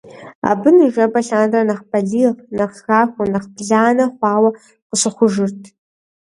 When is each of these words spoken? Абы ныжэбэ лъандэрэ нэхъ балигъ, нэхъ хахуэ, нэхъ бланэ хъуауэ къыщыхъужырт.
Абы 0.49 0.69
ныжэбэ 0.75 1.19
лъандэрэ 1.27 1.65
нэхъ 1.67 1.83
балигъ, 1.91 2.31
нэхъ 2.57 2.77
хахуэ, 2.85 3.23
нэхъ 3.31 3.49
бланэ 3.55 4.05
хъуауэ 4.17 4.49
къыщыхъужырт. 4.87 5.61